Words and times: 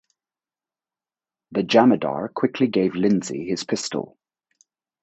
The 1.51 1.61
jamadar 1.61 2.33
quickly 2.33 2.65
gave 2.65 2.95
Lindsay 2.95 3.45
his 3.47 3.63
pistol. 3.63 4.17